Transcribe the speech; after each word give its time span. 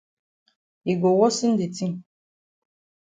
Yi 0.85 0.93
go 1.01 1.09
worsen 1.17 1.51
de 1.59 1.67
tin. 1.75 1.93